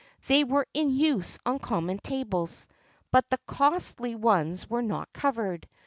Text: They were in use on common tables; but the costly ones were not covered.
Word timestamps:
They 0.25 0.43
were 0.43 0.65
in 0.73 0.89
use 0.89 1.37
on 1.45 1.59
common 1.59 1.99
tables; 1.99 2.67
but 3.11 3.29
the 3.29 3.37
costly 3.45 4.15
ones 4.15 4.67
were 4.67 4.81
not 4.81 5.13
covered. 5.13 5.67